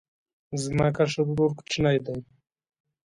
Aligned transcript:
زما 0.63 0.87
کشر 0.97 1.21
ورور 1.27 1.51
کوچنی 1.57 1.97
دی 2.05 2.15